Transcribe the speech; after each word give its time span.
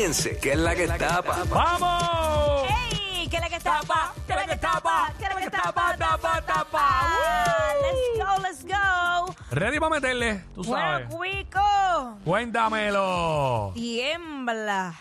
Piense 0.00 0.38
que 0.38 0.52
es 0.52 0.58
la 0.60 0.76
que 0.76 0.86
tapa. 0.86 1.42
¡Vamos! 1.50 2.68
¡Ey! 2.92 3.26
¿Qué 3.28 3.34
es 3.36 3.42
la 3.42 3.48
que 3.48 3.58
tapa? 3.58 4.14
Tapa, 4.14 4.14
¿Qué 4.28 4.32
es 4.32 4.38
la 4.38 4.46
que 4.46 4.56
tapa? 4.60 5.12
¿Qué 5.18 5.24
es 5.24 5.34
la 5.34 5.40
que 5.40 5.50
tapa? 5.50 5.96
Tapa, 5.98 6.42
tapa. 6.42 6.78
Ah, 6.80 7.72
Let's 7.82 8.16
go, 8.16 8.42
let's 8.42 8.64
go. 8.64 9.34
Ready 9.50 9.80
para 9.80 9.90
meterle, 9.96 10.44
tú 10.54 10.62
sabes. 10.62 11.08
Bueno, 11.08 11.50
Cuico. 11.50 12.18
Cuéntamelo. 12.24 13.72
Tiembla. 13.74 14.94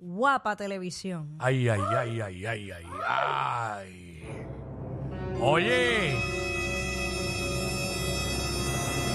Guapa 0.00 0.56
televisión. 0.56 1.36
Ay, 1.38 1.68
ay, 1.68 1.80
ay, 1.96 2.20
ay, 2.22 2.46
ay, 2.46 2.70
ay, 2.72 2.86
ay. 3.06 4.46
Oye. 5.40 6.41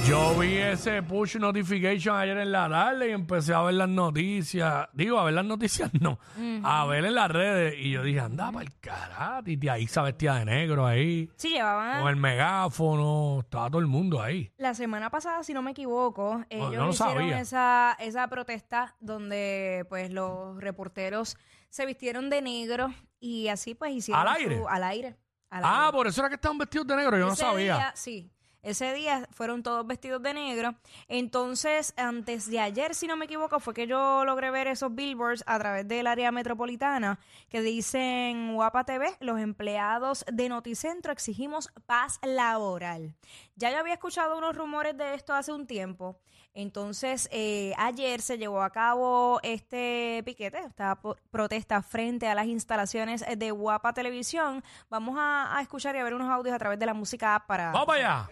Yo 0.07 0.39
vi 0.39 0.55
ese 0.57 1.03
push 1.03 1.35
notification 1.35 2.15
ayer 2.15 2.37
en 2.37 2.51
la 2.53 2.69
tarde 2.69 3.09
y 3.09 3.11
empecé 3.11 3.53
a 3.53 3.61
ver 3.63 3.73
las 3.73 3.89
noticias. 3.89 4.87
Digo, 4.93 5.19
a 5.19 5.25
ver 5.25 5.33
las 5.33 5.43
noticias 5.43 5.91
no. 5.99 6.17
A 6.63 6.85
ver 6.85 7.03
en 7.03 7.13
las 7.15 7.29
redes. 7.29 7.75
Y 7.77 7.91
yo 7.91 8.03
dije, 8.03 8.21
anda 8.21 8.49
para 8.51 8.63
el 8.63 8.79
carajo. 8.79 9.41
Y 9.45 9.67
ahí 9.67 9.85
se 9.85 9.99
vestía 10.01 10.35
de 10.35 10.45
negro 10.45 10.85
ahí. 10.87 11.29
Sí, 11.35 11.49
llevaban 11.49 11.99
Con 12.01 12.09
el 12.09 12.15
megáfono. 12.15 13.39
Estaba 13.41 13.67
todo 13.69 13.79
el 13.81 13.87
mundo 13.87 14.21
ahí. 14.21 14.49
La 14.57 14.73
semana 14.73 15.09
pasada, 15.09 15.43
si 15.43 15.53
no 15.53 15.61
me 15.61 15.71
equivoco, 15.71 16.41
ellos 16.49 16.71
no 16.71 16.89
hicieron 16.89 16.93
sabía. 16.93 17.41
esa, 17.41 17.97
esa 17.99 18.27
protesta 18.29 18.95
donde 19.01 19.85
pues 19.89 20.09
los 20.11 20.55
reporteros 20.61 21.35
se 21.69 21.85
vistieron 21.85 22.29
de 22.29 22.41
negro 22.41 22.93
y 23.19 23.49
así 23.49 23.75
pues 23.75 23.91
hicieron 23.91 24.21
¿Al 24.25 24.35
aire? 24.37 24.57
su- 24.57 24.67
al 24.69 24.83
aire. 24.85 25.17
al 25.49 25.63
Ah, 25.65 25.89
por 25.91 26.07
eso 26.07 26.21
era 26.21 26.29
que 26.29 26.35
estaban 26.35 26.57
vestidos 26.57 26.87
de 26.87 26.95
negro. 26.95 27.17
Yo 27.17 27.25
no 27.25 27.33
Ese 27.33 27.41
sabía. 27.43 27.75
día, 27.75 27.91
sí. 27.93 28.31
Ese 28.67 28.93
día 28.93 29.29
fueron 29.31 29.63
todos 29.63 29.87
vestidos 29.87 30.21
de 30.21 30.33
negro. 30.33 30.75
Entonces, 31.07 31.93
antes 31.95 32.51
de 32.51 32.59
ayer, 32.59 32.95
si 32.95 33.07
no 33.07 33.15
me 33.15 33.23
equivoco, 33.23 33.61
fue 33.61 33.73
que 33.73 33.87
yo 33.87 34.25
logré 34.25 34.51
ver 34.51 34.67
esos 34.67 34.93
billboards 34.93 35.41
a 35.47 35.57
través 35.57 35.87
del 35.87 36.05
área 36.05 36.33
metropolitana 36.33 37.17
que 37.47 37.61
dicen 37.61 38.55
Guapa 38.55 38.83
TV, 38.83 39.15
los 39.21 39.39
empleados 39.39 40.25
de 40.29 40.49
Noticentro 40.49 41.13
exigimos 41.13 41.69
paz 41.85 42.19
laboral. 42.21 43.15
Ya 43.57 43.71
yo 43.71 43.79
había 43.79 43.93
escuchado 43.95 44.37
unos 44.37 44.55
rumores 44.55 44.95
de 44.95 45.15
esto 45.15 45.33
hace 45.33 45.51
un 45.51 45.65
tiempo. 45.65 46.19
Entonces, 46.53 47.27
eh, 47.31 47.73
ayer 47.77 48.21
se 48.21 48.37
llevó 48.37 48.61
a 48.61 48.69
cabo 48.69 49.39
este 49.41 50.21
piquete, 50.25 50.59
esta 50.59 50.99
protesta 51.31 51.81
frente 51.81 52.27
a 52.27 52.35
las 52.35 52.45
instalaciones 52.45 53.25
de 53.35 53.51
Guapa 53.51 53.93
Televisión. 53.93 54.63
Vamos 54.89 55.17
a, 55.19 55.57
a 55.57 55.61
escuchar 55.63 55.95
y 55.95 55.99
a 55.99 56.03
ver 56.03 56.13
unos 56.13 56.29
audios 56.29 56.55
a 56.55 56.59
través 56.59 56.77
de 56.77 56.85
la 56.85 56.93
música 56.93 57.33
app 57.33 57.47
para... 57.47 57.71
Vamos 57.71 57.87
para 57.87 58.27
allá. 58.27 58.29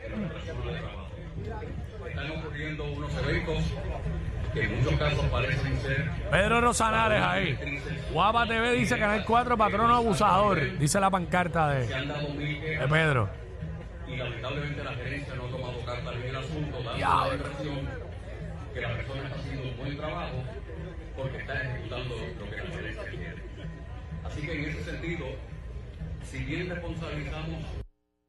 están 2.08 2.32
ocurriendo 2.32 2.84
unos 2.84 3.12
eventos 3.16 3.64
que 4.54 4.64
en 4.64 4.84
muchos 4.84 5.00
casos 5.00 5.26
parecen 5.26 5.82
ser 5.82 6.12
Pedro 6.30 6.62
Rosanares 6.62 7.22
ahí. 7.23 7.80
Guapa 8.12 8.45
TV 8.45 8.73
dice 8.73 9.00
Canal 9.00 9.26
4, 9.26 9.58
patrono 9.58 9.95
abusador. 9.95 10.78
Dice 10.78 11.00
la 11.00 11.10
pancarta 11.10 11.70
de, 11.70 11.88
de 11.88 12.88
Pedro. 12.88 13.45
Y 14.08 14.16
lamentablemente 14.16 14.84
la 14.84 14.94
gerencia 14.94 15.36
no 15.36 15.45
ha 15.45 15.50
tomado 15.50 15.86
cartas 15.86 16.16
en 16.16 16.23
el 16.23 16.36
asunto, 16.36 16.84
dando 16.84 17.28
la 17.28 17.34
impresión 17.34 17.89
que 18.73 18.81
la 18.81 18.94
persona 18.95 19.23
está 19.23 19.36
haciendo 19.39 19.64
un 19.64 19.78
buen 19.78 19.98
trabajo 19.98 20.44
porque 21.16 21.38
está 21.38 21.61
ejecutando 21.64 22.16
lo 22.39 22.50
que 22.50 22.58
la 22.58 22.66
gerencia 22.66 23.03
quiere. 23.09 23.44
Así 24.23 24.42
que 24.42 24.53
en 24.53 24.66
ese 24.70 24.83
sentido, 24.83 25.26
si 26.23 26.39
bien 26.39 26.70
responsabilizamos 26.70 27.64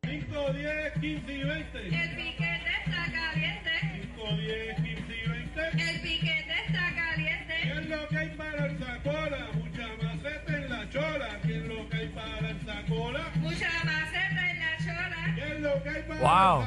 5, 0.04 0.52
10, 0.52 0.92
15 1.00 1.32
y 1.32 1.42
20. 1.42 2.55
Wow. 16.20 16.64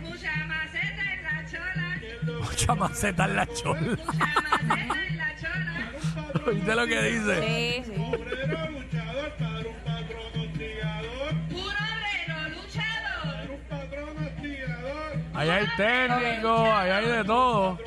Mucha 0.00 0.44
maceta 0.46 1.02
en 1.12 1.22
la 1.22 1.46
chola. 1.50 1.96
¿Qué 2.00 2.06
es 2.06 2.22
lo 2.22 2.32
que 2.32 2.44
Mucha 2.44 2.74
maceta 2.74 3.24
en 3.24 3.36
la 3.36 3.46
chola. 3.46 3.80
Mucha 3.80 4.26
maceta 4.42 5.06
en 5.06 5.16
la 5.16 5.36
chola. 5.40 6.46
¿Oíste 6.46 6.74
lo 6.74 6.86
que 6.86 7.02
dice? 7.02 7.34
Sí, 7.42 7.82
sí. 7.84 7.92
obrero 7.96 8.70
luchador 8.70 9.32
para 9.38 9.68
un 9.68 9.76
patrón 9.84 10.32
hostigador? 10.40 11.34
Un 11.50 11.58
obrero 11.60 12.48
luchador. 12.50 13.50
Un 13.50 13.60
patrón 13.68 14.16
hostigador. 14.26 15.12
Ahí 15.34 15.48
hay 15.50 15.66
técnicos, 15.76 16.68
ahí 16.68 16.90
hay 16.90 17.06
de 17.06 17.24
todo. 17.24 17.78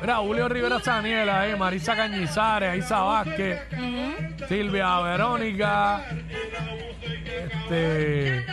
Mira, 0.00 0.16
Julio 0.16 0.48
Rivera 0.48 0.78
Saniela 0.80 1.40
ahí, 1.40 1.56
Marisa 1.56 1.96
Cañizares, 1.96 2.84
Isa 2.84 3.00
Vázquez, 3.00 3.60
Silvia 4.48 5.00
Verónica, 5.00 6.04
este, 7.68 8.46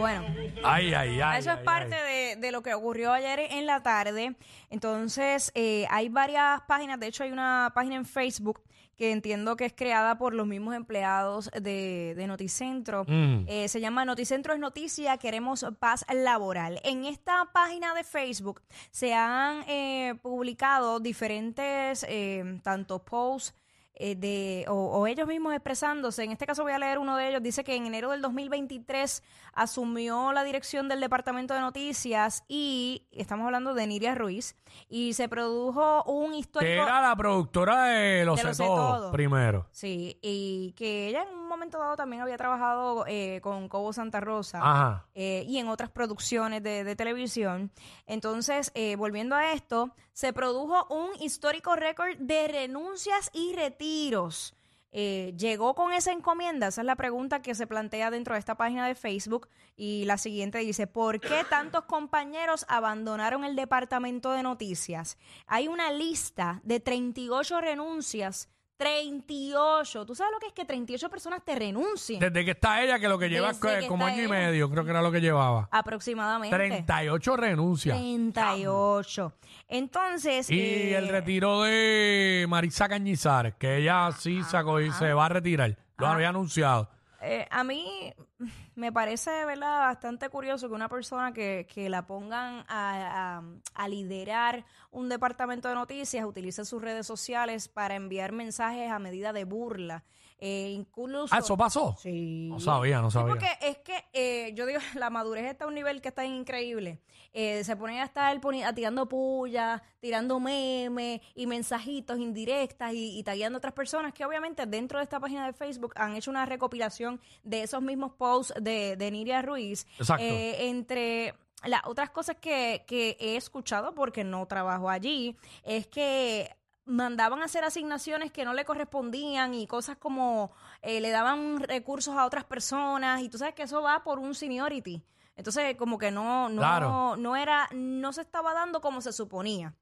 Bueno. 0.00 0.24
ay, 0.64 0.94
ay, 0.94 1.20
ay. 1.20 1.38
Eso 1.38 1.50
es 1.52 1.58
ay, 1.58 1.64
parte 1.64 1.94
ay. 1.94 2.34
de, 2.34 2.40
de 2.40 2.52
lo 2.52 2.62
que 2.62 2.74
ocurrió 2.74 3.12
ayer 3.12 3.40
en 3.50 3.66
la 3.66 3.82
tarde. 3.82 4.34
Entonces, 4.70 5.52
eh, 5.54 5.86
hay 5.90 6.08
varias 6.08 6.62
páginas, 6.62 6.98
de 6.98 7.06
hecho 7.06 7.24
hay 7.24 7.32
una 7.32 7.70
página 7.74 7.96
en 7.96 8.04
Facebook 8.04 8.62
que 9.00 9.12
entiendo 9.12 9.56
que 9.56 9.64
es 9.64 9.72
creada 9.72 10.18
por 10.18 10.34
los 10.34 10.46
mismos 10.46 10.74
empleados 10.74 11.50
de, 11.58 12.12
de 12.14 12.26
Noticentro. 12.26 13.04
Mm. 13.08 13.44
Eh, 13.46 13.66
se 13.66 13.80
llama 13.80 14.04
Noticentro 14.04 14.52
es 14.52 14.60
Noticia, 14.60 15.16
queremos 15.16 15.64
paz 15.78 16.04
laboral. 16.12 16.80
En 16.84 17.06
esta 17.06 17.48
página 17.50 17.94
de 17.94 18.04
Facebook 18.04 18.60
se 18.90 19.14
han 19.14 19.64
eh, 19.68 20.16
publicado 20.20 21.00
diferentes, 21.00 22.04
eh, 22.10 22.60
tanto 22.62 23.02
posts, 23.02 23.54
eh, 24.02 24.14
de, 24.16 24.64
o, 24.68 24.74
o 24.74 25.06
ellos 25.06 25.28
mismos 25.28 25.52
expresándose. 25.52 26.24
En 26.24 26.32
este 26.32 26.46
caso 26.46 26.62
voy 26.62 26.72
a 26.72 26.78
leer 26.78 26.98
uno 26.98 27.16
de 27.16 27.28
ellos. 27.28 27.42
Dice 27.42 27.62
que 27.64 27.76
en 27.76 27.84
enero 27.86 28.10
del 28.10 28.22
2023 28.22 29.22
asumió 29.52 30.32
la 30.32 30.42
dirección 30.42 30.88
del 30.88 31.00
Departamento 31.00 31.52
de 31.52 31.60
Noticias 31.60 32.44
y 32.48 33.06
estamos 33.12 33.44
hablando 33.44 33.74
de 33.74 33.86
Niria 33.86 34.14
Ruiz 34.14 34.56
y 34.88 35.12
se 35.12 35.28
produjo 35.28 36.02
un 36.04 36.32
Que 36.32 36.38
histórico... 36.38 36.72
era 36.82 37.02
la 37.02 37.14
productora 37.14 37.84
de 37.84 38.24
Lo 38.24 38.36
De 38.36 38.40
sé 38.42 38.46
Lo 38.48 38.54
Sé 38.54 38.64
todo, 38.64 38.96
Todo. 39.00 39.12
primero. 39.12 39.66
Sí, 39.70 40.18
y 40.22 40.72
que 40.76 41.08
ella 41.08 41.24
en 41.30 41.36
momento 41.50 41.78
dado 41.78 41.96
también 41.96 42.22
había 42.22 42.36
trabajado 42.36 43.04
eh, 43.06 43.40
con 43.42 43.68
Cobo 43.68 43.92
Santa 43.92 44.20
Rosa 44.20 45.04
eh, 45.14 45.44
y 45.46 45.58
en 45.58 45.68
otras 45.68 45.90
producciones 45.90 46.62
de, 46.62 46.84
de 46.84 46.96
televisión. 46.96 47.70
Entonces, 48.06 48.72
eh, 48.74 48.96
volviendo 48.96 49.36
a 49.36 49.52
esto, 49.52 49.94
se 50.12 50.32
produjo 50.32 50.86
un 50.88 51.10
histórico 51.20 51.76
récord 51.76 52.16
de 52.18 52.48
renuncias 52.48 53.30
y 53.34 53.52
retiros. 53.54 54.54
Eh, 54.92 55.34
¿Llegó 55.36 55.74
con 55.74 55.92
esa 55.92 56.12
encomienda? 56.12 56.68
Esa 56.68 56.80
es 56.80 56.86
la 56.86 56.96
pregunta 56.96 57.42
que 57.42 57.54
se 57.54 57.66
plantea 57.66 58.10
dentro 58.10 58.34
de 58.34 58.40
esta 58.40 58.56
página 58.56 58.86
de 58.86 58.94
Facebook. 58.94 59.48
Y 59.76 60.04
la 60.04 60.18
siguiente 60.18 60.58
dice, 60.58 60.86
¿por 60.86 61.20
qué 61.20 61.44
tantos 61.48 61.84
compañeros 61.84 62.66
abandonaron 62.68 63.44
el 63.44 63.54
departamento 63.54 64.32
de 64.32 64.42
noticias? 64.42 65.16
Hay 65.46 65.68
una 65.68 65.92
lista 65.92 66.60
de 66.64 66.80
38 66.80 67.60
renuncias. 67.60 68.48
38. 68.80 70.06
¿Tú 70.06 70.14
sabes 70.14 70.32
lo 70.32 70.38
que 70.40 70.46
es 70.46 70.52
que 70.54 70.64
38 70.64 71.10
personas 71.10 71.42
te 71.44 71.54
renuncien? 71.54 72.18
Desde 72.18 72.44
que 72.44 72.52
está 72.52 72.82
ella, 72.82 72.98
que 72.98 73.08
lo 73.08 73.18
que 73.18 73.28
lleva 73.28 73.52
Desde 73.52 73.80
que 73.80 73.86
como 73.86 74.06
está 74.08 74.14
año 74.14 74.22
y 74.22 74.24
ella. 74.26 74.46
medio, 74.46 74.70
creo 74.70 74.84
que 74.84 74.90
era 74.90 75.02
lo 75.02 75.12
que 75.12 75.20
llevaba. 75.20 75.68
Aproximadamente. 75.70 76.56
38 76.56 77.36
renuncias. 77.36 77.96
38. 77.96 79.32
Entonces. 79.68 80.50
Y 80.50 80.60
eh, 80.60 80.96
el 80.98 81.08
retiro 81.08 81.62
de 81.62 82.46
Marisa 82.48 82.88
Cañizares, 82.88 83.54
que 83.56 83.76
ella 83.76 84.10
sí 84.12 84.42
sacó 84.44 84.80
y 84.80 84.90
se 84.92 85.12
va 85.12 85.26
a 85.26 85.28
retirar. 85.28 85.76
Lo 85.98 86.06
había 86.06 86.30
anunciado. 86.30 86.88
eh, 87.20 87.46
a 87.50 87.62
mí 87.62 88.14
me 88.74 88.92
parece, 88.92 89.44
¿verdad?, 89.44 89.80
bastante 89.80 90.28
curioso 90.28 90.68
que 90.68 90.74
una 90.74 90.88
persona 90.88 91.32
que, 91.32 91.66
que 91.72 91.88
la 91.88 92.06
pongan 92.06 92.64
a, 92.68 93.38
a- 93.38 93.42
a 93.74 93.88
liderar 93.88 94.64
un 94.90 95.08
departamento 95.08 95.68
de 95.68 95.74
noticias 95.74 96.24
utilice 96.24 96.64
sus 96.64 96.82
redes 96.82 97.06
sociales 97.06 97.68
para 97.68 97.94
enviar 97.94 98.32
mensajes 98.32 98.90
a 98.90 98.98
medida 98.98 99.32
de 99.32 99.44
burla. 99.44 100.04
Eh, 100.42 100.70
incluso. 100.74 101.34
Ah, 101.34 101.40
¿eso 101.40 101.54
pasó? 101.54 101.94
Sí. 101.98 102.48
No 102.48 102.58
sabía, 102.60 103.02
no 103.02 103.10
Sí, 103.10 103.14
sabía. 103.18 103.28
porque 103.34 103.48
es 103.60 103.76
que 103.80 104.04
eh, 104.14 104.54
yo 104.54 104.64
digo, 104.64 104.80
la 104.94 105.10
madurez 105.10 105.44
está 105.44 105.66
a 105.66 105.68
un 105.68 105.74
nivel 105.74 106.00
que 106.00 106.08
está 106.08 106.24
increíble. 106.24 107.02
Eh, 107.34 107.62
se 107.62 107.76
ponen 107.76 107.98
a 108.00 108.04
estar 108.04 108.40
poni- 108.40 108.64
a 108.64 108.72
tirando 108.72 109.06
puya, 109.06 109.82
tirando 110.00 110.40
memes 110.40 111.20
y 111.34 111.46
mensajitos 111.46 112.18
indirectas 112.18 112.92
y, 112.94 113.18
y 113.18 113.22
tagueando 113.22 113.56
a 113.56 113.60
otras 113.60 113.74
personas 113.74 114.12
que 114.14 114.24
obviamente 114.24 114.64
dentro 114.66 114.98
de 114.98 115.04
esta 115.04 115.20
página 115.20 115.46
de 115.46 115.52
Facebook 115.52 115.92
han 115.94 116.16
hecho 116.16 116.30
una 116.30 116.46
recopilación 116.46 117.20
de 117.44 117.62
esos 117.62 117.82
mismos 117.82 118.12
posts 118.14 118.29
de, 118.60 118.96
de 118.96 119.10
Niria 119.10 119.42
Ruiz. 119.42 119.86
Exacto. 119.98 120.22
Eh, 120.24 120.68
entre 120.68 121.34
las 121.64 121.82
otras 121.84 122.10
cosas 122.10 122.36
que, 122.40 122.84
que 122.86 123.16
he 123.20 123.36
escuchado, 123.36 123.94
porque 123.94 124.24
no 124.24 124.46
trabajo 124.46 124.88
allí, 124.88 125.36
es 125.62 125.86
que 125.86 126.54
mandaban 126.86 127.42
a 127.42 127.44
hacer 127.44 127.62
asignaciones 127.64 128.32
que 128.32 128.44
no 128.44 128.54
le 128.54 128.64
correspondían 128.64 129.54
y 129.54 129.66
cosas 129.66 129.96
como 129.98 130.50
eh, 130.82 131.00
le 131.00 131.10
daban 131.10 131.60
recursos 131.60 132.16
a 132.16 132.24
otras 132.24 132.44
personas 132.44 133.20
y 133.22 133.28
tú 133.28 133.38
sabes 133.38 133.54
que 133.54 133.62
eso 133.64 133.82
va 133.82 134.02
por 134.02 134.18
un 134.18 134.34
seniority. 134.34 135.02
Entonces, 135.36 135.76
como 135.76 135.98
que 135.98 136.10
no, 136.10 136.48
no, 136.48 136.60
Claro. 136.60 137.16
no 137.16 137.36
era, 137.36 137.68
no 137.72 138.12
se 138.12 138.22
estaba 138.22 138.52
dando 138.54 138.80
como 138.80 139.00
se 139.00 139.12
suponía. 139.12 139.74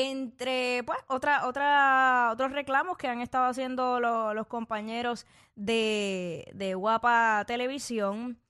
Entre, 0.00 0.84
pues, 0.86 0.98
otra, 1.08 1.46
otra, 1.48 2.30
otros 2.32 2.52
reclamos 2.52 2.96
que 2.96 3.08
han 3.08 3.20
estado 3.20 3.46
haciendo 3.46 3.98
lo- 3.98 4.32
los 4.32 4.46
compañeros 4.46 5.26
de, 5.56 6.48
de 6.54 6.74
Guapa 6.74 7.42
Televisión, 7.48 8.40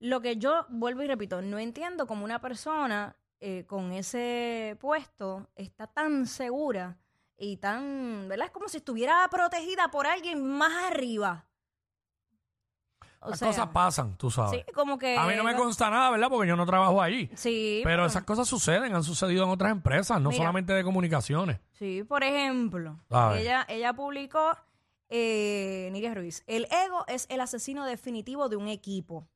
lo 0.00 0.20
que 0.22 0.36
yo 0.38 0.66
vuelvo 0.70 1.02
y 1.02 1.08
repito, 1.08 1.42
no 1.42 1.58
entiendo 1.60 2.06
cómo 2.06 2.24
una 2.24 2.40
persona 2.40 3.16
eh, 3.40 3.64
con 3.66 3.92
ese 3.92 4.78
puesto 4.80 5.50
está 5.56 5.86
tan 5.88 6.26
segura 6.26 6.98
y 7.38 7.58
tan, 7.58 8.28
¿verdad? 8.28 8.46
Es 8.48 8.52
como 8.52 8.68
si 8.68 8.78
estuviera 8.78 9.28
protegida 9.30 9.90
por 9.90 10.06
alguien 10.08 10.42
más 10.46 10.72
arriba. 10.92 11.45
O 13.20 13.30
Las 13.30 13.38
sea, 13.38 13.48
cosas 13.48 13.66
pasan, 13.68 14.16
tú 14.16 14.30
sabes. 14.30 14.64
Sí, 14.66 14.72
como 14.72 14.98
que... 14.98 15.16
A 15.16 15.26
mí 15.26 15.34
no 15.36 15.42
me 15.44 15.54
consta 15.56 15.90
nada, 15.90 16.10
¿verdad? 16.10 16.28
Porque 16.28 16.48
yo 16.48 16.56
no 16.56 16.66
trabajo 16.66 17.00
allí. 17.02 17.30
Sí, 17.34 17.80
Pero 17.84 18.06
esas 18.06 18.22
cosas 18.24 18.46
suceden, 18.46 18.94
han 18.94 19.02
sucedido 19.02 19.44
en 19.44 19.50
otras 19.50 19.72
empresas, 19.72 20.20
no 20.20 20.28
Mira. 20.30 20.38
solamente 20.42 20.72
de 20.72 20.84
comunicaciones. 20.84 21.58
Sí, 21.72 22.04
por 22.04 22.22
ejemplo, 22.24 22.98
ella, 23.34 23.64
ella 23.68 23.92
publicó, 23.94 24.56
eh, 25.08 25.88
Nidia 25.92 26.14
Ruiz, 26.14 26.42
el 26.46 26.66
ego 26.70 27.04
es 27.08 27.26
el 27.30 27.40
asesino 27.40 27.84
definitivo 27.84 28.48
de 28.48 28.56
un 28.56 28.68
equipo. 28.68 29.26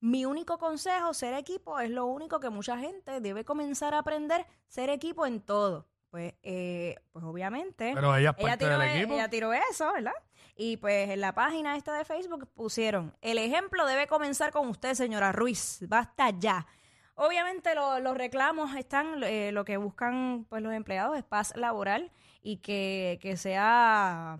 Mi 0.00 0.24
único 0.24 0.58
consejo, 0.58 1.12
ser 1.12 1.34
equipo, 1.34 1.80
es 1.80 1.90
lo 1.90 2.06
único 2.06 2.38
que 2.40 2.50
mucha 2.50 2.78
gente 2.78 3.20
debe 3.20 3.44
comenzar 3.44 3.94
a 3.94 3.98
aprender, 3.98 4.46
ser 4.68 4.90
equipo 4.90 5.26
en 5.26 5.40
todo. 5.40 5.86
Pues, 6.10 6.34
eh, 6.42 6.96
pues 7.12 7.24
obviamente. 7.24 7.92
Pero 7.94 8.16
ella 8.16 8.30
es 8.30 8.36
ella 8.38 8.48
parte 8.48 8.64
tiró, 8.64 8.78
del 8.78 8.88
e- 8.88 8.96
equipo. 8.98 9.14
ella 9.14 9.28
tiró 9.28 9.52
eso, 9.52 9.92
¿verdad? 9.92 10.12
Y 10.60 10.76
pues 10.78 11.08
en 11.08 11.20
la 11.20 11.32
página 11.34 11.76
esta 11.76 11.94
de 11.96 12.04
Facebook 12.04 12.48
pusieron, 12.52 13.16
el 13.22 13.38
ejemplo 13.38 13.86
debe 13.86 14.08
comenzar 14.08 14.50
con 14.50 14.66
usted, 14.66 14.94
señora 14.94 15.30
Ruiz, 15.30 15.78
basta 15.88 16.30
ya. 16.30 16.66
Obviamente 17.14 17.76
lo- 17.76 18.00
los 18.00 18.16
reclamos 18.16 18.74
están, 18.74 19.22
eh, 19.22 19.52
lo 19.52 19.64
que 19.64 19.76
buscan 19.76 20.46
pues 20.48 20.60
los 20.60 20.72
empleados 20.72 21.16
es 21.16 21.22
paz 21.22 21.56
laboral 21.56 22.10
y 22.42 22.56
que, 22.56 23.20
que 23.22 23.36
sea 23.36 24.38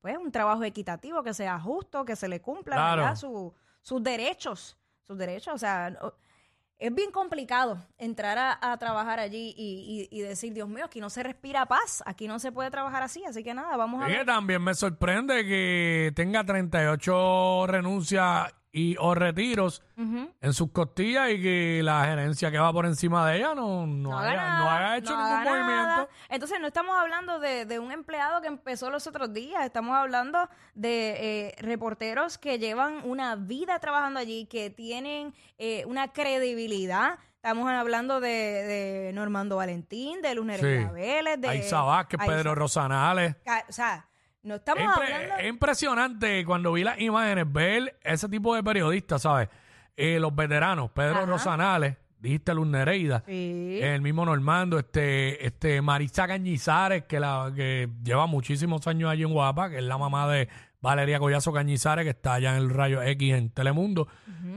pues 0.00 0.18
un 0.18 0.32
trabajo 0.32 0.64
equitativo, 0.64 1.22
que 1.22 1.32
sea 1.32 1.60
justo, 1.60 2.04
que 2.04 2.16
se 2.16 2.26
le 2.26 2.40
cumplan 2.40 2.76
Claro. 2.78 3.02
¿verdad? 3.02 3.14
Su- 3.16 3.54
sus 3.82 4.02
derechos, 4.02 4.76
sus 5.06 5.16
derechos, 5.16 5.54
o 5.54 5.58
sea, 5.58 5.90
no- 5.90 6.12
es 6.82 6.94
bien 6.94 7.10
complicado 7.12 7.78
entrar 7.96 8.38
a, 8.38 8.58
a 8.72 8.76
trabajar 8.76 9.20
allí 9.20 9.54
y, 9.56 10.08
y- 10.10 10.18
y 10.18 10.20
decir, 10.22 10.52
Dios 10.52 10.68
mío, 10.68 10.84
aquí 10.86 11.00
no 11.00 11.10
se 11.10 11.22
respira 11.22 11.64
paz, 11.66 12.02
aquí 12.06 12.26
no 12.26 12.38
se 12.38 12.50
puede 12.52 12.70
trabajar 12.70 13.02
así, 13.04 13.24
así 13.24 13.44
que 13.44 13.54
nada, 13.54 13.76
vamos 13.76 14.02
a 14.02 14.08
Y 14.08 14.10
que 14.12 14.16
ver. 14.18 14.26
también 14.26 14.62
me 14.62 14.74
sorprende 14.74 15.44
que 15.46 16.12
tenga 16.16 16.44
38 16.44 17.66
renuncias 17.68 18.52
y 18.74 18.96
o 18.98 19.14
retiros 19.14 19.82
Ujú. 19.98 20.30
en 20.40 20.52
sus 20.54 20.70
costillas 20.72 21.30
y 21.30 21.42
que 21.42 21.80
la 21.84 22.06
gerencia 22.06 22.50
que 22.50 22.58
va 22.58 22.72
por 22.72 22.86
encima 22.86 23.28
de 23.30 23.36
ella 23.36 23.54
no, 23.54 23.86
no, 23.86 24.10
No 24.12 24.18
haya, 24.18 24.58
no 24.58 24.70
haya 24.70 24.96
hecho 24.96 25.12
no 25.14 25.22
ningún 25.22 25.38
haga 25.46 25.50
movimiento. 25.62 26.08
Entonces 26.30 26.58
no 26.58 26.66
estamos 26.68 26.98
hablando 26.98 27.38
de, 27.38 27.66
de 27.66 27.78
un 27.78 27.92
empleado 27.92 28.40
que 28.40 28.48
empezó 28.48 28.88
los 28.88 29.06
otros 29.06 29.32
días, 29.34 29.64
estamos 29.66 29.94
hablando 29.94 30.48
de 30.74 31.48
eh, 31.48 31.54
reporteros 31.58 32.38
que 32.38 32.58
llevan 32.58 33.00
una 33.04 33.36
vida 33.36 33.78
trabajando 33.78 34.18
allí, 34.18 34.46
que 34.46 34.70
tienen 34.70 35.34
eh, 35.58 35.84
una 35.86 36.08
credibilidad. 36.12 37.18
Estamos 37.36 37.68
hablando 37.70 38.20
de, 38.20 38.28
de 38.28 39.10
Normando 39.12 39.56
Valentín, 39.56 40.22
de 40.22 40.34
Luz 40.34 40.46
Nereida 40.46 40.88
Sí. 40.88 40.94
Vélez, 40.94 41.40
de 41.40 41.48
Aiza 41.48 41.82
Vázquez, 41.82 42.20
Aiza- 42.20 42.32
Pedro 42.32 42.54
Rosanales. 42.54 43.36
Ca- 43.44 43.64
O 43.68 43.72
sea, 43.72 44.06
no 44.42 44.54
estamos 44.56 44.82
Es, 44.82 44.88
impre- 44.88 45.12
hablando... 45.14 45.34
es 45.38 45.48
impresionante 45.48 46.44
cuando 46.44 46.72
vi 46.72 46.84
las 46.84 47.00
imágenes 47.00 47.50
ver 47.52 47.98
ese 48.02 48.28
tipo 48.28 48.54
de 48.54 48.62
periodistas, 48.62 49.22
¿sabes? 49.22 49.48
Eh, 49.96 50.18
los 50.18 50.34
veteranos, 50.34 50.90
Pedro 50.90 51.18
Ajá. 51.18 51.26
Rosanales, 51.26 51.96
dijiste 52.18 52.54
Luz 52.54 52.66
Nereida, 52.66 53.22
Sí. 53.26 53.78
el 53.82 54.00
mismo 54.00 54.24
Normando, 54.24 54.78
este, 54.78 55.44
este 55.46 55.82
Marisa 55.82 56.26
Cañizares, 56.26 57.04
que, 57.04 57.20
la, 57.20 57.52
que 57.54 57.88
lleva 58.02 58.26
muchísimos 58.26 58.86
años 58.86 59.10
allí 59.10 59.22
en 59.24 59.32
Guapa, 59.32 59.68
que 59.70 59.78
es 59.78 59.82
la 59.84 59.98
mamá 59.98 60.28
de 60.32 60.48
Valeria 60.80 61.18
Collazo 61.20 61.52
Cañizares, 61.52 62.04
que 62.04 62.10
está 62.10 62.34
allá 62.34 62.56
en 62.56 62.62
el 62.62 62.70
Rayo 62.70 63.02
X 63.02 63.34
en 63.34 63.50
Telemundo. 63.50 64.08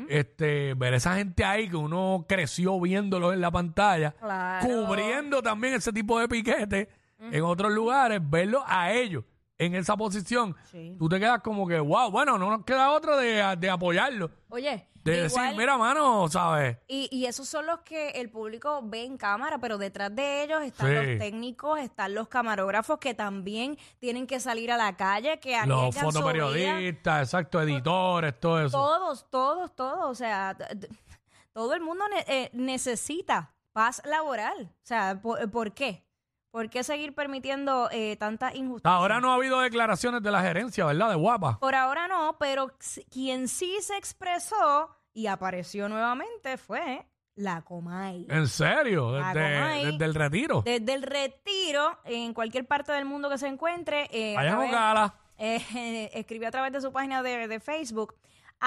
este, 0.10 0.74
ver 0.76 0.94
esa 0.94 1.16
gente 1.16 1.44
ahí 1.44 1.68
que 1.70 1.76
uno 1.76 2.26
creció 2.28 2.80
viéndolos 2.80 3.34
en 3.34 3.42
la 3.42 3.52
pantalla, 3.52 4.12
Claro. 4.12 4.66
cubriendo 4.68 5.42
también 5.42 5.74
ese 5.74 5.92
tipo 5.92 6.20
de 6.20 6.28
piquete 6.28 6.90
en 7.32 7.44
otros 7.44 7.72
lugares, 7.72 8.20
verlos 8.24 8.64
a 8.68 8.92
ellos 8.94 9.24
en 9.58 9.76
esa 9.76 9.96
posición, 9.96 10.56
Sí. 10.72 10.96
tú 11.00 11.08
te 11.10 11.20
quedas 11.20 11.42
como 11.42 11.68
que, 11.68 11.80
wow, 11.80 12.12
bueno, 12.12 12.38
no 12.38 12.50
nos 12.50 12.66
queda 12.66 12.92
otro 12.92 13.16
de, 13.18 13.56
de 13.58 13.70
apoyarlo. 13.70 14.30
Oye, 14.50 14.90
De 14.96 15.22
decir, 15.22 15.38
igual- 15.40 15.56
mira, 15.56 15.78
mano, 15.78 16.28
¿sabes? 16.30 16.78
Y, 16.88 17.08
y 17.12 17.26
esos 17.28 17.48
son 17.48 17.66
los 17.68 17.80
que 17.82 18.10
el 18.10 18.30
público 18.30 18.82
ve 18.84 19.04
en 19.06 19.18
cámara, 19.18 19.58
pero 19.60 19.78
detrás 19.78 20.14
de 20.16 20.44
ellos 20.44 20.62
están 20.64 20.88
Sí. 20.88 20.94
los 20.96 21.20
técnicos, 21.20 21.80
están 21.80 22.16
los 22.16 22.28
camarógrafos 22.28 22.98
que 23.00 23.14
también 23.14 23.78
tienen 24.00 24.26
que 24.28 24.40
salir 24.40 24.72
a 24.72 24.78
la 24.78 24.98
calle, 24.98 25.40
que 25.40 25.52
Los 25.52 25.80
arriesgan 25.80 25.92
su 25.92 26.00
vida. 26.00 26.12
fotoperiodistas, 26.12 27.22
exacto, 27.28 27.62
editores, 27.62 28.40
todo 28.40 28.60
eso. 28.66 28.78
Todos, 28.78 29.30
todos, 29.30 29.76
todos. 29.76 30.06
O 30.10 30.16
sea, 30.16 30.56
t- 30.58 30.76
t- 30.76 30.90
todo 31.54 31.74
el 31.76 31.82
mundo 31.82 32.04
ne- 32.10 32.26
eh, 32.28 32.50
necesita 32.54 33.54
paz 33.74 34.02
laboral. 34.06 34.70
O 34.74 34.86
sea, 34.86 35.20
¿por, 35.22 35.50
por 35.52 35.72
qué? 35.74 36.04
¿Por 36.56 36.70
qué 36.70 36.86
seguir 36.86 37.14
permitiendo 37.14 37.90
eh, 37.92 38.16
tanta 38.16 38.56
injusticia? 38.56 38.90
Ahora 38.90 39.20
no 39.20 39.34
ha 39.34 39.36
habido 39.36 39.60
declaraciones 39.60 40.24
de 40.24 40.32
la 40.32 40.42
gerencia, 40.42 40.86
¿verdad? 40.86 41.10
De 41.10 41.16
guapa. 41.16 41.60
Por 41.60 41.76
ahora 41.76 42.08
no, 42.08 42.38
pero 42.40 42.72
quien 43.12 43.50
sí 43.50 43.76
se 43.82 43.98
expresó 43.98 44.90
y 45.12 45.28
apareció 45.28 45.90
nuevamente 45.90 46.56
fue 46.56 47.06
la 47.36 47.62
Comay. 47.62 48.28
¿En 48.30 48.48
serio? 48.48 49.12
Desde, 49.12 50.06
el 50.06 50.16
retiro. 50.16 50.62
Desde 50.62 50.94
el 50.94 51.02
retiro, 51.02 52.00
en 52.06 52.34
cualquier 52.34 52.66
parte 52.66 52.94
del 52.94 53.04
mundo 53.04 53.30
que 53.30 53.38
se 53.38 53.48
encuentre, 53.48 54.08
eh, 54.14 54.38
Allá 54.38 55.12
en 55.38 55.58
eh, 55.58 56.10
escribió 56.14 56.48
a 56.48 56.52
través 56.52 56.72
de 56.72 56.80
su 56.80 56.94
página 56.94 57.22
de, 57.22 57.50
de 57.50 57.60
Facebook. 57.60 58.16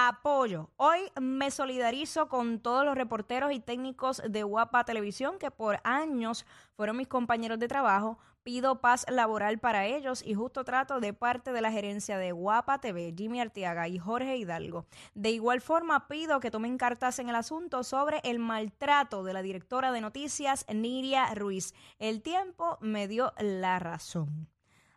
Apoyo. 0.01 0.69
Hoy 0.77 1.11
me 1.19 1.51
solidarizo 1.51 2.29
con 2.29 2.61
todos 2.61 2.85
los 2.85 2.95
reporteros 2.95 3.51
y 3.51 3.59
técnicos 3.59 4.21
de 4.25 4.43
Guapa 4.43 4.85
Televisión 4.85 5.37
que 5.37 5.51
por 5.51 5.81
años 5.83 6.45
fueron 6.77 6.95
mis 6.95 7.09
compañeros 7.09 7.59
de 7.59 7.67
trabajo. 7.67 8.17
Pido 8.41 8.79
paz 8.79 9.05
laboral 9.09 9.59
para 9.59 9.87
ellos 9.87 10.23
y 10.25 10.35
justo 10.35 10.63
trato 10.63 11.01
de 11.01 11.11
parte 11.11 11.51
de 11.51 11.59
la 11.59 11.73
gerencia 11.73 12.17
de 12.17 12.31
Guapa 12.31 12.79
TV, 12.79 13.13
Jimmy 13.13 13.41
Arteaga 13.41 13.89
y 13.89 13.99
Jorge 13.99 14.37
Hidalgo. 14.37 14.85
De 15.15 15.31
igual 15.31 15.59
forma, 15.59 16.07
pido 16.07 16.39
que 16.39 16.49
tomen 16.49 16.77
cartas 16.77 17.19
en 17.19 17.27
el 17.27 17.35
asunto 17.35 17.83
sobre 17.83 18.21
el 18.23 18.39
maltrato 18.39 19.25
de 19.25 19.33
la 19.33 19.41
directora 19.41 19.91
de 19.91 19.99
noticias, 19.99 20.65
Niria 20.73 21.35
Ruiz. 21.35 21.73
El 21.97 22.21
tiempo 22.21 22.77
me 22.79 23.09
dio 23.09 23.33
la 23.37 23.79
razón. 23.79 24.47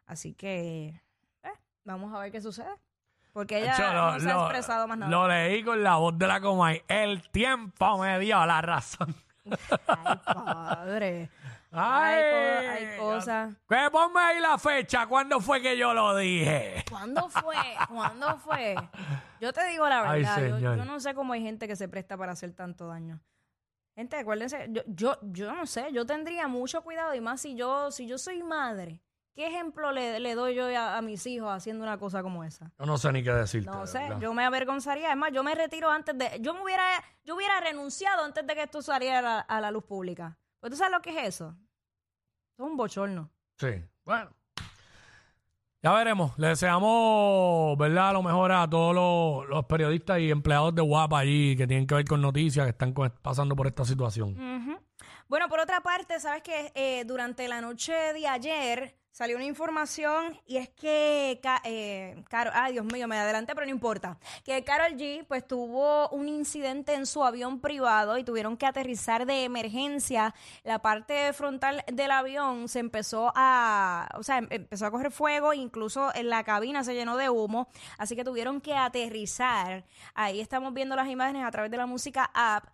Así 0.07 0.33
que 0.33 1.03
eh, 1.43 1.51
vamos 1.83 2.15
a 2.15 2.21
ver 2.21 2.31
qué 2.31 2.41
sucede. 2.41 2.79
Porque 3.33 3.59
ella 3.61 3.77
Yo 3.79 3.93
no 3.93 4.21
se 4.21 4.31
ha 4.31 4.35
expresado 4.41 4.87
más 4.87 4.99
nada. 4.99 5.11
Lo 5.11 5.27
leí 5.29 5.63
con 5.65 5.83
la 5.83 5.97
voz 5.97 6.19
de 6.19 6.27
la 6.27 6.41
Comay. 6.41 6.83
El 6.87 7.23
tiempo 7.31 7.99
me 7.99 8.19
dio 8.19 8.45
la 8.45 8.61
razón. 8.61 9.15
Ay, 9.87 10.19
padre. 10.25 11.31
Ay, 11.75 12.15
Hay 12.15 12.21
co- 12.21 12.71
hay 12.71 12.99
cosas. 12.99 13.55
Que 13.67 13.89
ponme 13.91 14.21
ahí 14.21 14.41
la 14.41 14.59
fecha. 14.59 15.07
¿Cuándo 15.07 15.41
fue 15.41 15.63
que 15.63 15.77
yo 15.79 15.95
lo 15.95 16.15
dije? 16.17 16.85
¿Cuándo 16.91 17.31
fue? 17.31 17.57
¿Cuándo 17.89 18.37
fue? 18.37 18.75
Yo 19.41 19.53
te 19.55 19.67
digo 19.69 19.89
la 19.89 20.11
Ay, 20.11 20.21
verdad. 20.21 20.39
yo, 20.49 20.57
señor. 20.57 20.77
yo 20.77 20.85
no 20.85 21.01
sé 21.01 21.15
cómo 21.15 21.33
hay 21.33 21.41
gente 21.43 21.67
que 21.67 21.75
se 21.75 21.89
presta 21.89 22.19
para 22.19 22.33
hacer 22.33 22.53
tanto 22.53 22.87
daño. 22.89 23.21
Gente, 23.97 24.17
acuérdense, 24.19 24.67
yo, 24.71 24.83
yo, 24.87 25.19
yo 25.23 25.53
no 25.55 25.67
sé, 25.67 25.87
yo 25.93 26.05
tendría 26.07 26.47
mucho 26.49 26.83
cuidado 26.83 27.15
y 27.15 27.21
más 27.23 27.41
si 27.41 27.55
yo, 27.57 27.91
si 27.91 28.07
yo 28.07 28.19
soy 28.19 28.43
madre. 28.43 29.01
¿Qué 29.35 29.47
ejemplo 29.47 29.93
le, 29.93 30.21
le 30.21 30.35
doy 30.35 30.55
yo 30.55 30.67
a, 30.79 30.99
a 30.99 31.03
mis 31.03 31.27
hijos 31.27 31.51
haciendo 31.51 31.83
una 31.85 31.97
cosa 31.99 32.23
como 32.23 32.45
esa? 32.45 32.71
Yo 32.79 32.85
no 32.85 32.99
sé 32.99 33.11
ni 33.13 33.23
qué 33.23 33.33
decirte. 33.33 33.71
No 33.71 33.87
sé, 33.87 33.99
verdad. 33.99 34.21
yo 34.21 34.35
me 34.35 34.45
avergonzaría. 34.45 35.11
Es 35.11 35.17
más, 35.17 35.33
yo 35.33 35.43
me 35.43 35.55
retiro 35.55 35.91
antes 35.91 36.17
de. 36.19 36.39
Yo 36.41 36.53
me 36.53 36.63
hubiera, 36.63 36.85
yo 37.25 37.37
hubiera 37.37 37.59
renunciado 37.61 38.25
antes 38.25 38.47
de 38.47 38.55
que 38.55 38.63
esto 38.65 38.83
saliera 38.83 39.41
a, 39.41 39.61
la 39.61 39.71
luz 39.71 39.85
pública. 39.85 40.37
¿Pues 40.61 40.71
tú 40.73 40.77
sabes 40.77 40.93
lo 40.93 41.01
que 41.01 41.11
es 41.19 41.29
eso? 41.29 41.57
Es 42.59 42.65
un 42.65 42.77
bochorno. 42.77 43.31
Sí, 43.57 43.69
bueno. 44.05 44.31
Ya 45.83 45.93
veremos. 45.95 46.39
Le 46.39 46.49
deseamos, 46.49 47.77
¿verdad? 47.79 48.13
Lo 48.13 48.23
mejor 48.23 48.53
a 48.53 48.69
todos 48.69 48.95
los, 48.95 49.49
los 49.49 49.65
periodistas 49.65 50.21
y 50.21 50.31
empleados 50.31 50.75
de 50.75 50.83
Guapa 50.83 51.19
allí 51.19 51.57
que 51.57 51.67
tienen 51.67 51.87
que 51.87 51.95
ver 51.97 52.05
con 52.05 52.21
noticias 52.21 52.67
que 52.67 52.71
están 52.71 52.93
con- 52.93 53.11
pasando 53.23 53.57
por 53.57 53.67
esta 53.67 53.85
situación. 53.85 54.31
Ujú. 54.39 54.79
Bueno, 55.27 55.49
por 55.49 55.59
otra 55.59 55.81
parte, 55.81 56.21
sabes 56.21 56.43
que 56.43 56.71
eh, 56.75 57.05
durante 57.05 57.49
la 57.49 57.61
noche 57.61 57.93
de 57.95 58.29
ayer 58.29 58.97
salió 59.13 59.37
una 59.37 59.45
información 59.45 60.41
y 60.47 60.57
es 60.57 60.69
que, 60.71 61.41
eh, 61.65 62.25
ay 62.53 62.73
Dios 62.73 62.85
mío, 62.87 63.07
me 63.07 63.19
adelanté, 63.19 63.55
pero 63.55 63.67
no 63.67 63.71
importa, 63.73 64.19
que 64.45 64.65
Carol 64.65 64.95
G 64.97 65.25
pues 65.29 65.47
tuvo 65.47 66.09
un 66.09 66.29
incidente 66.29 66.95
en 66.95 67.07
su 67.07 67.23
avión 67.23 67.61
privado 67.61 68.19
y 68.19 68.25
tuvieron 68.25 68.57
que 68.57 68.67
aterrizar 68.67 69.27
de 69.27 69.45
emergencia. 69.45 70.35
La 70.65 70.81
parte 70.81 71.33
frontal 71.35 71.85
del 71.93 72.11
avión 72.11 72.69
se 72.69 72.81
empezó 72.81 73.33
a, 73.37 74.09
o 74.17 74.23
sea, 74.23 74.39
em- 74.39 74.49
empezó 74.51 74.87
a 74.87 74.91
correr 74.91 75.13
fuego, 75.13 75.53
incluso 75.55 76.13
en 76.15 76.29
la 76.31 76.43
cabina 76.43 76.83
se 76.83 76.95
llenó 76.95 77.17
de 77.17 77.29
humo, 77.31 77.69
así 77.99 78.17
que 78.17 78.25
tuvieron 78.25 78.61
que 78.61 78.75
aterrizar. 78.75 79.85
Ahí 80.15 80.41
estamos 80.41 80.73
viendo 80.75 80.97
las 80.97 81.09
imágenes 81.09 81.45
a 81.45 81.51
través 81.51 81.71
de 81.71 81.77
la 81.77 81.87
música 81.87 82.31
app. 82.35 82.65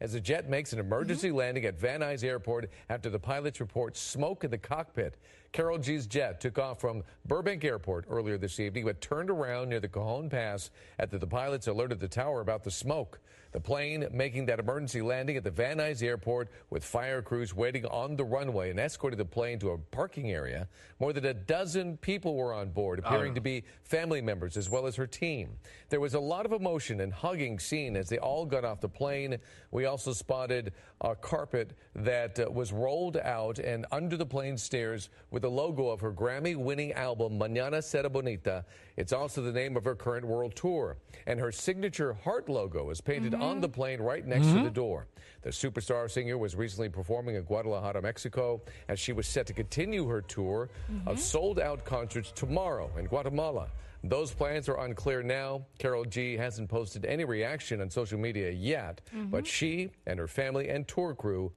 As 0.00 0.12
the 0.12 0.20
jet 0.20 0.48
makes 0.48 0.72
an 0.72 0.78
emergency 0.78 1.28
mm-hmm. 1.28 1.36
landing 1.36 1.64
at 1.64 1.78
Van 1.78 2.00
Nuys 2.00 2.24
Airport 2.24 2.70
after 2.88 3.10
the 3.10 3.18
pilots 3.18 3.60
report 3.60 3.96
smoke 3.96 4.44
in 4.44 4.50
the 4.50 4.58
cockpit. 4.58 5.16
Carol 5.52 5.78
G's 5.78 6.06
jet 6.06 6.40
took 6.40 6.58
off 6.58 6.80
from 6.80 7.02
Burbank 7.26 7.64
Airport 7.64 8.04
earlier 8.08 8.38
this 8.38 8.60
evening, 8.60 8.84
but 8.84 9.00
turned 9.00 9.30
around 9.30 9.70
near 9.70 9.80
the 9.80 9.88
Cajon 9.88 10.28
Pass 10.28 10.70
after 10.98 11.18
the 11.18 11.26
pilots 11.26 11.66
alerted 11.66 12.00
the 12.00 12.08
tower 12.08 12.40
about 12.40 12.64
the 12.64 12.70
smoke. 12.70 13.18
The 13.52 13.60
plane 13.60 14.06
making 14.12 14.46
that 14.46 14.58
emergency 14.58 15.00
landing 15.00 15.36
at 15.36 15.44
the 15.44 15.50
Van 15.50 15.78
Nuys 15.78 16.02
Airport 16.02 16.48
with 16.70 16.84
fire 16.84 17.22
crews 17.22 17.54
waiting 17.54 17.86
on 17.86 18.16
the 18.16 18.24
runway 18.24 18.70
and 18.70 18.78
escorted 18.78 19.18
the 19.18 19.24
plane 19.24 19.58
to 19.60 19.70
a 19.70 19.78
parking 19.78 20.30
area. 20.32 20.68
More 21.00 21.12
than 21.12 21.24
a 21.24 21.34
dozen 21.34 21.96
people 21.96 22.34
were 22.34 22.52
on 22.52 22.70
board, 22.70 22.98
appearing 22.98 23.34
to 23.34 23.40
be 23.40 23.64
family 23.84 24.20
members 24.20 24.56
as 24.56 24.68
well 24.68 24.86
as 24.86 24.96
her 24.96 25.06
team. 25.06 25.50
There 25.88 26.00
was 26.00 26.14
a 26.14 26.20
lot 26.20 26.44
of 26.44 26.52
emotion 26.52 27.00
and 27.00 27.12
hugging 27.12 27.58
seen 27.58 27.96
as 27.96 28.08
they 28.08 28.18
all 28.18 28.44
got 28.44 28.64
off 28.64 28.80
the 28.80 28.88
plane. 28.88 29.38
We 29.70 29.86
also 29.86 30.12
spotted 30.12 30.72
a 31.00 31.14
carpet 31.14 31.72
that 31.94 32.38
uh, 32.38 32.50
was 32.50 32.72
rolled 32.72 33.16
out 33.16 33.58
and 33.58 33.86
under 33.92 34.16
the 34.16 34.26
plane 34.26 34.58
stairs 34.58 35.10
with 35.30 35.42
the 35.42 35.50
logo 35.50 35.88
of 35.88 36.00
her 36.00 36.12
Grammy 36.12 36.56
winning 36.56 36.92
album, 36.92 37.38
Mañana 37.38 37.78
Será 37.78 38.12
Bonita. 38.12 38.64
It's 38.96 39.12
also 39.12 39.40
the 39.42 39.52
name 39.52 39.76
of 39.76 39.84
her 39.84 39.94
current 39.94 40.26
world 40.26 40.56
tour. 40.56 40.96
And 41.26 41.38
her 41.38 41.52
signature 41.52 42.14
heart 42.14 42.48
logo 42.48 42.90
is 42.90 43.00
painted 43.00 43.34
on 43.42 43.52
mm-hmm. 43.52 43.60
the 43.60 43.68
plane 43.68 44.00
right 44.00 44.26
next 44.26 44.46
to 44.46 44.52
the 44.52 44.58
mm-hmm. 44.60 44.72
door. 44.72 45.06
The 45.42 45.50
superstar 45.50 46.10
singer 46.10 46.36
was 46.36 46.56
recently 46.56 46.88
performing 46.88 47.36
in 47.36 47.42
Guadalajara, 47.42 48.02
Mexico, 48.02 48.60
as 48.88 48.98
she 48.98 49.12
was 49.12 49.26
set 49.26 49.46
to 49.46 49.52
continue 49.52 50.06
her 50.08 50.20
tour 50.20 50.68
of 51.06 51.16
mm-hmm. 51.16 51.16
sold 51.16 51.60
out 51.60 51.84
concerts 51.84 52.32
tomorrow 52.32 52.90
in 52.98 53.06
Guatemala. 53.06 53.68
Those 54.04 54.32
plans 54.32 54.68
are 54.68 54.78
unclear 54.84 55.22
now. 55.22 55.66
Carol 55.78 56.04
G 56.04 56.36
hasn't 56.36 56.68
posted 56.68 57.04
any 57.04 57.24
reaction 57.24 57.80
on 57.80 57.90
social 57.90 58.18
media 58.18 58.50
yet, 58.50 59.00
but 59.30 59.46
she 59.46 59.90
and 60.06 60.18
her 60.18 60.28
family 60.28 60.68
and 60.68 60.86
tour 60.86 61.14
crew 61.14 61.52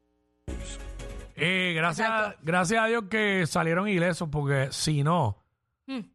Eh, 1.35 1.73
gracias, 1.75 2.35
gracias 2.43 2.83
a 2.83 2.88
Dios 2.88 3.05
que 3.09 3.47
salieron 3.47 3.88
ilesos, 3.88 4.29
porque 4.29 4.71
si 4.71 5.01
no. 5.03 5.40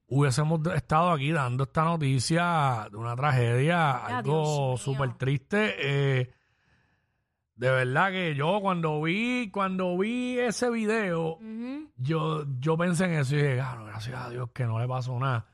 Hubiésemos 0.09 0.61
estado 0.75 1.11
aquí 1.11 1.31
dando 1.33 1.65
esta 1.65 1.85
noticia 1.85 2.89
de 2.91 2.97
una 2.97 3.15
tragedia, 3.17 4.07
Ay, 4.07 4.15
algo 4.15 4.33
Dios 4.43 4.69
mío. 4.69 4.77
súper 4.79 5.15
triste. 5.15 5.75
Eh, 6.21 6.31
de 7.55 7.71
verdad 7.71 8.11
que 8.11 8.35
yo 8.35 8.59
cuando 8.61 9.01
vi, 9.03 9.51
cuando 9.51 9.97
vi 9.97 10.39
ese 10.39 10.69
video, 10.71 11.39
yo, 11.97 12.45
yo 12.61 12.77
pensé 12.77 13.07
en 13.07 13.13
eso 13.15 13.35
y 13.35 13.39
dije, 13.39 13.61
"Ah, 13.61 13.83
gracias 13.87 14.21
a 14.21 14.29
Dios 14.31 14.51
que 14.53 14.65
no 14.65 14.79
le 14.79 14.87
pasó 14.87 15.19
nada. 15.19 15.47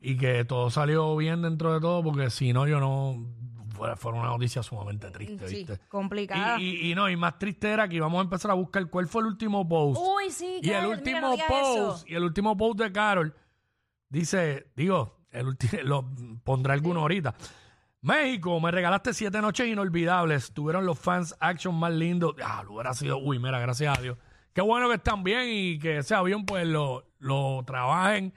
Y 0.00 0.16
que 0.16 0.44
todo 0.44 0.70
salió 0.70 1.16
bien 1.16 1.42
dentro 1.42 1.72
de 1.72 1.80
todo, 1.80 2.02
porque 2.02 2.30
si 2.30 2.52
no, 2.52 2.66
yo 2.66 2.80
no. 2.80 3.16
Fuera, 3.70 3.94
fuera 3.94 4.18
una 4.18 4.28
noticia 4.30 4.62
sumamente 4.62 5.10
triste, 5.10 5.46
sí, 5.48 5.56
¿viste? 5.56 5.78
complicada. 5.88 6.58
Y, 6.58 6.64
y- 6.86 6.92
y 6.92 6.94
no, 6.94 7.10
y 7.10 7.16
más 7.16 7.38
triste 7.38 7.70
era 7.70 7.86
que 7.86 7.96
íbamos 7.96 8.18
a 8.20 8.22
empezar 8.22 8.50
a 8.50 8.54
buscar 8.54 8.88
cuál 8.88 9.06
fue 9.06 9.20
el 9.20 9.26
último 9.28 9.68
post. 9.68 10.00
Uy, 10.02 10.30
sí, 10.30 10.60
y 10.62 10.70
el 10.70 10.76
Carol, 10.76 10.88
mira, 10.88 10.98
último 10.98 11.20
no 11.20 11.36
post, 11.46 12.00
eso. 12.00 12.04
y 12.08 12.14
el 12.14 12.22
último 12.24 12.56
post 12.56 12.78
de 12.80 12.90
Carol 12.90 13.34
dice, 14.08 14.66
digo, 14.76 15.18
el 15.30 15.46
ulti- 15.46 15.80
lo 15.82 16.04
pondré 16.44 16.72
alguno 16.72 17.00
ahorita. 17.00 17.34
México, 18.02 18.60
me 18.60 18.70
regalaste 18.70 19.12
siete 19.14 19.40
noches 19.40 19.66
inolvidables. 19.66 20.52
Tuvieron 20.52 20.86
los 20.86 20.98
fans 20.98 21.34
action 21.40 21.74
más 21.74 21.92
lindos. 21.92 22.34
Ah, 22.44 22.62
lo 22.64 22.74
hubiera 22.74 22.94
sido, 22.94 23.18
uy, 23.18 23.38
mira, 23.38 23.58
gracias 23.58 23.98
a 23.98 24.00
Dios. 24.00 24.16
Qué 24.52 24.60
bueno 24.60 24.88
que 24.88 24.94
están 24.94 25.24
bien 25.24 25.42
y 25.48 25.78
que 25.78 25.98
ese 25.98 26.14
avión 26.14 26.46
pues 26.46 26.66
lo, 26.66 27.04
lo 27.18 27.62
trabajen, 27.66 28.32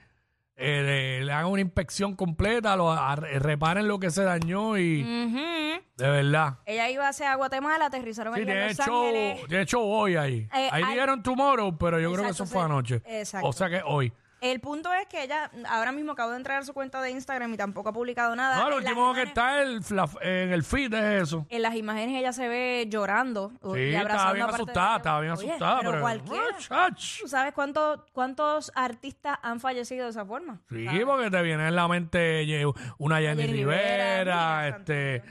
eh, 0.56 1.20
le 1.24 1.32
hagan 1.32 1.46
una 1.52 1.60
inspección 1.62 2.14
completa, 2.16 2.76
lo 2.76 2.90
ar- 2.92 3.20
reparen 3.22 3.86
lo 3.88 3.98
que 4.00 4.10
se 4.10 4.24
dañó 4.24 4.76
y 4.76 5.02
Ujú. 5.02 5.82
de 5.96 6.10
verdad. 6.10 6.58
Ella 6.66 6.90
iba 6.90 7.08
hacia 7.08 7.34
Guatemala, 7.36 7.86
aterrizaron 7.86 8.34
Sí, 8.34 8.40
en 8.40 8.46
de 8.48 8.54
Los 8.64 8.72
hecho, 8.72 9.00
Ángeles. 9.02 9.48
de 9.48 9.60
hecho 9.62 9.80
hoy 9.80 10.16
ahí. 10.16 10.38
Eh, 10.40 10.48
ahí 10.52 10.68
hay- 10.82 10.84
dijeron 10.94 11.22
tomorrow, 11.22 11.78
pero 11.78 11.98
yo 12.00 12.10
creo 12.12 12.24
que 12.24 12.30
Exacto, 12.30 12.44
eso 12.44 12.52
fue 12.52 12.60
sí. 12.62 12.64
anoche. 12.66 13.02
Exacto. 13.06 13.48
O 13.48 13.52
sea 13.52 13.70
que 13.70 13.80
hoy. 13.86 14.12
El 14.40 14.60
punto 14.60 14.92
es 14.94 15.06
que 15.06 15.22
ella 15.24 15.50
ahora 15.68 15.92
mismo 15.92 16.12
acabo 16.12 16.30
de 16.30 16.38
entrar 16.38 16.58
a 16.60 16.64
su 16.64 16.72
cuenta 16.72 17.02
de 17.02 17.10
Instagram 17.10 17.52
y 17.52 17.56
tampoco 17.56 17.90
ha 17.90 17.92
publicado 17.92 18.34
nada. 18.34 18.56
No, 18.56 18.70
lo 18.70 18.78
En 18.78 18.84
las 18.84 18.92
último 18.92 19.14
que 19.14 19.22
imágenes- 19.22 19.28
está 19.28 19.62
el, 19.62 19.80
fla- 19.82 20.18
en 20.22 20.52
el 20.52 20.64
feed 20.64 20.94
es 20.94 21.22
eso. 21.24 21.46
En 21.50 21.62
las 21.62 21.74
imágenes 21.74 22.16
ella 22.18 22.32
se 22.32 22.48
ve 22.48 22.86
llorando. 22.88 23.50
Sí, 23.74 23.78
y 23.80 23.94
estaba 23.94 24.32
bien 24.32 24.44
a 24.44 24.48
parte 24.48 24.64
de 24.64 24.70
asustada, 24.70 24.96
estaba 24.96 25.20
bien 25.20 25.32
Oye, 25.34 25.48
asustada. 25.48 25.80
Pero, 25.80 26.00
cualquiera. 26.00 26.42
Muchach. 26.54 27.20
¿Tú 27.20 27.28
sabes 27.28 27.52
cuánto- 27.52 28.06
cuántos 28.12 28.72
artistas 28.74 29.38
han 29.42 29.60
fallecido 29.60 30.04
de 30.04 30.10
esa 30.10 30.24
forma? 30.24 30.60
Sí, 30.70 30.86
porque 31.04 31.30
te 31.30 31.42
viene 31.42 31.68
en 31.68 31.76
la 31.76 31.86
mente 31.88 32.46
ye- 32.46 32.64
una 32.98 33.18
Jenny, 33.20 33.42
Jenny 33.42 33.52
Rivera, 33.58 34.18
Rivera, 34.20 34.62
mira, 34.64 34.68
este 34.68 35.22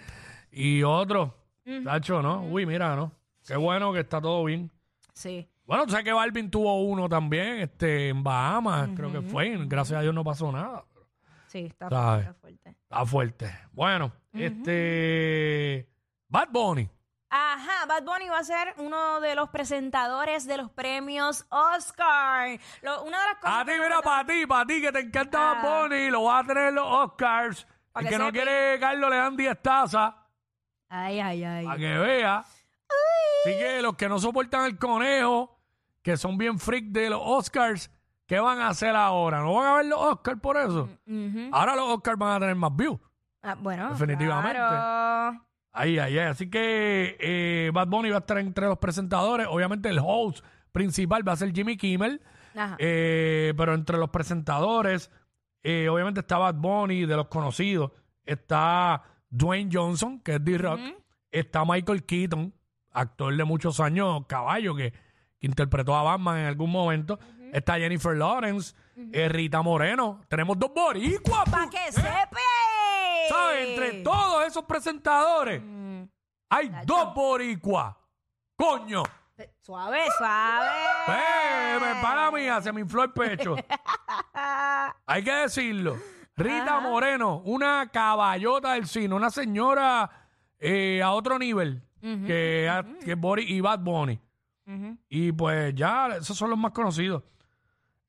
y 0.52 0.84
otro. 0.84 1.36
Tacho, 1.84 2.22
¿no? 2.22 2.44
Uy, 2.46 2.66
mira, 2.66 2.96
¿no? 2.96 3.12
Qué 3.48 3.56
bueno 3.56 3.92
que 3.94 4.00
está 4.00 4.20
todo 4.22 4.44
bien. 4.44 4.72
Sí. 5.14 5.48
Bueno, 5.70 5.86
tú 5.86 5.92
sabes 5.92 6.04
que 6.04 6.12
Balvin 6.14 6.50
tuvo 6.50 6.82
uno 6.84 7.08
también, 7.08 7.60
este, 7.60 8.10
en 8.10 8.24
Bahamas, 8.24 8.90
creo 8.96 9.12
que 9.12 9.22
fue. 9.22 9.48
y 9.50 9.68
Gracias 9.68 10.00
a 10.00 10.02
Dios 10.02 10.14
no 10.16 10.24
pasó 10.24 10.52
nada. 10.52 10.84
Sí, 11.48 11.68
está 11.68 11.90
¿Sabes? 11.90 12.26
fuerte, 12.26 12.30
está 12.32 12.34
fuerte. 12.42 12.70
Está 12.84 13.06
fuerte. 13.06 13.60
Bueno, 13.72 14.12
este. 14.34 15.88
Bad 16.28 16.50
Bunny. 16.52 16.90
Ajá, 17.32 17.86
Bad 17.88 18.04
Bunny 18.04 18.28
va 18.30 18.40
a 18.40 18.44
ser 18.44 18.74
uno 18.78 19.20
de 19.22 19.36
los 19.36 19.50
presentadores 19.50 20.48
de 20.48 20.58
los 20.58 20.72
premios 20.72 21.46
Oscar. 21.50 22.60
Lo- 22.82 23.04
una 23.04 23.20
de 23.22 23.28
las 23.28 23.36
cosas 23.40 23.62
A 23.62 23.66
ti, 23.66 23.72
que- 23.72 23.80
mira, 23.80 24.02
para 24.02 24.26
ti, 24.26 24.46
para 24.48 24.66
ti, 24.66 24.82
que 24.82 24.92
te 24.92 25.00
encanta 25.00 25.52
Ah. 25.52 25.62
Bad 25.64 25.82
Bunny, 25.84 26.10
lo 26.10 26.24
vas 26.24 26.44
a 26.44 26.48
tener 26.48 26.68
en 26.70 26.76
los 26.76 26.86
Oscars. 26.88 27.68
Pa' 27.92 28.00
El 28.02 28.06
que 28.08 28.12
que 28.14 28.18
no 28.18 28.26
sepa. 28.26 28.34
quiere 28.36 28.80
Carlos 28.80 29.10
le 29.12 29.16
dan 29.18 29.36
10 29.38 29.62
tazas 29.62 30.14
Ay, 30.90 31.20
ay, 31.20 31.44
ay. 31.44 31.66
para 31.66 31.78
que 31.78 31.98
vea. 31.98 32.38
Así 32.40 33.58
que 33.58 33.82
los 33.82 33.96
que 33.96 34.10
no 34.10 34.18
soportan 34.20 34.66
el 34.66 34.78
conejo, 34.78 35.59
que 36.02 36.18
son 36.18 36.38
bien 36.38 36.60
freak 36.60 36.86
de 36.86 37.10
los 37.10 37.22
Oscars, 37.24 37.92
¿qué 38.26 38.40
van 38.40 38.60
a 38.60 38.70
hacer 38.70 38.96
ahora? 38.96 39.42
¿No 39.42 39.54
van 39.56 39.68
a 39.68 39.76
ver 39.76 39.86
los 39.86 40.00
Oscars 40.00 40.40
por 40.40 40.58
eso? 40.58 40.90
Ujú. 41.08 41.50
Ahora 41.52 41.76
los 41.76 41.90
Oscars 41.90 42.18
van 42.18 42.36
a 42.36 42.40
tener 42.40 42.56
más 42.56 42.76
views. 42.76 43.00
Ah, 43.42 43.56
bueno, 43.60 43.90
Definitivamente. 43.92 44.58
claro. 44.58 45.46
Ahí, 45.72 45.98
ahí, 46.00 46.18
ahí. 46.18 46.28
Así 46.28 46.50
que 46.50 47.16
eh, 47.20 47.72
Bad 47.74 47.88
Bunny 47.88 48.10
va 48.10 48.18
a 48.18 48.20
estar 48.20 48.38
entre 48.40 48.66
los 48.66 48.78
presentadores. 48.80 49.48
Obviamente 49.50 49.88
el 49.90 50.00
host 50.04 50.44
principal 50.72 51.28
va 51.28 51.34
a 51.34 51.38
ser 51.38 51.54
Jimmy 51.54 51.78
Kimmel. 51.78 52.22
Ajá. 52.56 52.76
Eh, 52.80 53.54
pero 53.56 53.74
entre 53.76 53.98
los 53.98 54.10
presentadores, 54.10 55.12
eh, 55.64 55.88
obviamente 55.90 56.22
está 56.22 56.38
Bad 56.38 56.56
Bunny, 56.56 57.06
de 57.06 57.16
los 57.16 57.28
conocidos. 57.28 57.92
Está 58.26 59.04
Dwayne 59.30 59.70
Johnson, 59.72 60.20
que 60.20 60.36
es 60.36 60.44
D-Rock. 60.44 60.80
Está 61.32 61.64
Michael 61.64 62.06
Keaton, 62.06 62.54
actor 62.92 63.36
de 63.36 63.44
muchos 63.44 63.80
años, 63.80 64.26
caballo, 64.28 64.76
que, 64.76 64.94
que 65.40 65.48
interpretó 65.48 65.96
a 65.96 66.04
Batman 66.04 66.40
en 66.40 66.46
algún 66.48 66.72
momento. 66.72 67.18
Está 67.54 67.76
Jennifer 67.80 68.16
Lawrence, 68.16 68.76
eh, 69.12 69.28
Rita 69.30 69.62
Moreno. 69.62 70.22
Tenemos 70.28 70.58
dos 70.60 70.72
boricuas. 70.74 71.50
¡Para 71.50 71.68
que 71.70 71.92
sepa! 71.92 72.38
¿Sabes? 73.28 73.70
Entre 73.70 74.04
todos 74.04 74.46
esos 74.46 74.64
presentadores 74.66 75.62
Mm. 75.64 76.04
hay 76.50 76.72
dos 76.86 77.14
boricuas. 77.14 77.96
Coño. 78.56 79.04
Suave, 79.62 80.00
suave. 80.18 80.68
Eh, 81.08 81.80
para 82.02 82.30
mía, 82.32 82.62
se 82.62 82.72
me 82.74 82.82
infló 82.82 83.04
el 83.04 83.12
pecho. 83.14 83.56
Hay 85.06 85.24
que 85.24 85.32
decirlo. 85.32 85.98
Rita 86.36 86.80
Moreno, 86.80 87.42
una 87.46 87.90
caballota 87.92 88.74
del 88.74 88.88
cine, 88.88 89.14
una 89.16 89.30
señora 89.30 90.10
eh, 90.60 91.02
a 91.04 91.12
otro 91.12 91.38
nivel 91.40 91.82
que, 92.02 92.68
a- 92.70 92.84
que 93.04 93.16
Bori 93.16 93.44
y 93.48 93.62
Bad 93.62 93.80
Bunny. 93.80 94.20
Y 95.10 95.32
pues 95.32 95.74
ya, 95.74 96.08
esos 96.20 96.38
son 96.38 96.50
los 96.50 96.60
más 96.60 96.72
conocidos. 96.72 97.24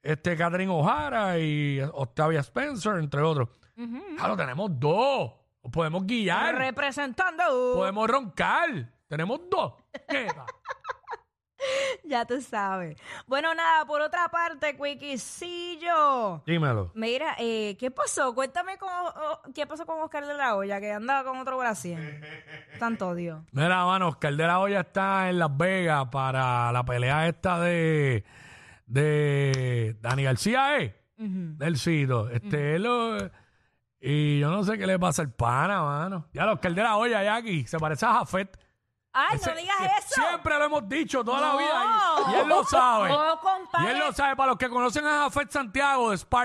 Este, 0.03 0.37
Catherine 0.37 0.73
O'Hara 0.73 1.39
y 1.39 1.81
Octavia 1.81 2.41
Spencer, 2.41 2.97
entre 2.97 3.21
otros. 3.23 3.49
Ya 3.77 4.29
lo 4.29 4.37
tenemos 4.37 4.71
dos. 4.79 5.33
Podemos 5.73 6.07
guiar. 6.07 6.55
Representando. 6.55 7.75
podemos 7.75 8.09
roncar. 8.09 8.93
Tenemos 9.09 9.41
dos. 9.51 9.75
Ya 12.05 12.25
tú 12.25 12.41
sabes. 12.41 12.97
Bueno, 13.27 13.55
nada, 13.55 13.85
por 13.85 14.01
otra 14.01 14.29
parte, 14.29 14.77
Quickiecillo. 14.77 16.43
Dímelo. 16.47 16.91
Mira, 16.95 17.37
eh, 17.39 17.77
¿qué 17.79 17.91
pasó? 17.91 18.35
Cuéntame 18.35 18.73
oh, 18.81 19.41
qué 19.55 19.67
pasó 19.67 19.87
con 19.87 20.01
Oscar 20.03 20.27
de 20.27 20.35
la 20.35 20.57
Hoya, 20.57 20.81
que 20.81 20.93
andaba 20.93 21.25
con 21.29 21.39
otro 21.39 21.59
Brasil. 21.59 21.99
Tanto 22.79 23.09
odio. 23.09 23.45
Mira, 23.53 23.85
mano, 23.85 24.09
Oscar 24.09 24.35
de 24.35 24.47
la 24.47 24.59
Hoya 24.61 24.81
está 24.81 25.29
en 25.31 25.39
Las 25.39 25.57
Vegas 25.57 26.07
para 26.11 26.73
la 26.73 26.85
pelea 26.85 27.29
esta 27.29 27.61
de, 27.61 28.25
de 28.87 29.97
Dani 30.01 30.23
García, 30.25 30.79
¿eh? 30.79 30.97
Del 31.17 31.77
Cito. 31.77 32.31
Este, 32.31 32.77
él 32.77 32.83
lo- 32.85 33.31
y 34.01 34.39
yo 34.41 34.51
no 34.51 34.65
sé 34.65 34.79
qué 34.79 34.87
le 34.87 34.99
pasa 34.99 35.21
al 35.21 35.31
pana, 35.33 35.83
mano. 35.83 36.27
Ya 36.33 36.45
el 36.63 36.75
de 36.75 36.83
la 36.83 36.97
olla, 36.97 37.23
Jackie, 37.23 37.67
se 37.67 37.79
parece 37.79 38.07
a 38.07 38.15
Jafet. 38.15 38.59
Ay, 39.13 39.37
Ese- 39.37 39.51
no 39.51 39.57
digas 39.57 39.77
sie- 39.79 39.87
eso. 39.99 40.23
Siempre 40.29 40.57
lo 40.59 40.65
hemos 40.67 40.89
dicho 40.89 41.25
toda 41.25 41.41
la 41.41 41.53
No. 41.53 41.59
vida. 41.59 41.85
Y, 42.29 42.31
y 42.31 42.35
él 42.37 42.49
lo 42.49 42.65
sabe. 42.65 43.09
No, 43.09 43.35
y 43.35 43.37
compadre. 43.39 43.91
él 43.91 43.99
lo 43.99 44.13
sabe. 44.13 44.37
Para 44.37 44.49
los 44.51 44.57
que 44.59 44.69
conocen 44.71 45.05
a 45.07 45.23
Jafet 45.23 45.51
Santiago 45.51 46.11
de 46.11 46.19
Spark. 46.19 46.39